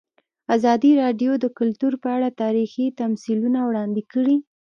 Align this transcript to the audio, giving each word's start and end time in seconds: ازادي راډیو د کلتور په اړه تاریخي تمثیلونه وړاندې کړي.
ازادي 0.55 0.91
راډیو 1.01 1.31
د 1.39 1.45
کلتور 1.57 1.93
په 2.03 2.07
اړه 2.15 2.29
تاریخي 2.43 2.85
تمثیلونه 3.01 3.59
وړاندې 3.69 4.01
کړي. 4.11 4.35